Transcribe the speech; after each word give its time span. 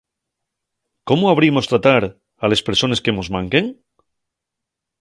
¿Cómo 1.07 1.25
habríemos 1.31 1.69
tratar 1.71 2.03
a 2.43 2.45
les 2.51 2.61
persones 2.67 3.01
que 3.03 3.15
mos 3.17 3.31
manquen? 3.35 3.65